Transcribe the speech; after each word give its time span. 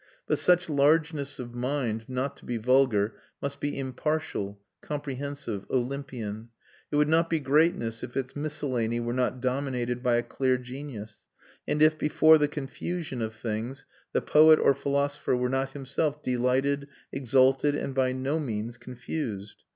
But 0.25 0.39
such 0.39 0.67
largeness 0.67 1.37
of 1.37 1.53
mind, 1.53 2.05
not 2.07 2.35
to 2.37 2.45
be 2.45 2.57
vulgar, 2.57 3.17
must 3.39 3.59
be 3.59 3.77
impartial, 3.77 4.59
comprehensive, 4.81 5.63
Olympian; 5.69 6.49
it 6.91 6.95
would 6.95 7.07
not 7.07 7.29
be 7.29 7.39
greatness 7.39 8.01
if 8.01 8.17
its 8.17 8.35
miscellany 8.35 8.99
were 8.99 9.13
not 9.13 9.41
dominated 9.41 10.01
by 10.01 10.15
a 10.15 10.23
clear 10.23 10.57
genius 10.57 11.23
and 11.67 11.83
if 11.83 11.99
before 11.99 12.39
the 12.39 12.47
confusion 12.47 13.21
of 13.21 13.35
things 13.35 13.85
the 14.11 14.23
poet 14.23 14.57
or 14.57 14.73
philosopher 14.73 15.35
were 15.35 15.49
not 15.49 15.73
himself 15.73 16.23
delighted, 16.23 16.87
exalted, 17.11 17.75
and 17.75 17.93
by 17.93 18.11
no 18.11 18.39
means 18.39 18.77
confused. 18.79 19.65